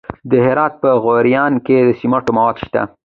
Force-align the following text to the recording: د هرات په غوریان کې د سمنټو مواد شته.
د 0.29 0.31
هرات 0.45 0.73
په 0.81 0.89
غوریان 1.03 1.53
کې 1.65 1.77
د 1.87 1.89
سمنټو 1.99 2.31
مواد 2.37 2.57
شته. 2.63 2.81